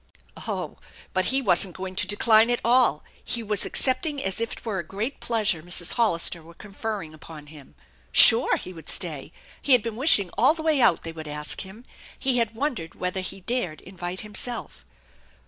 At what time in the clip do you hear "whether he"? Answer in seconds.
12.95-13.41